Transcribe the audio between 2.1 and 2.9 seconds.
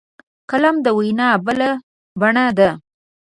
بڼه ده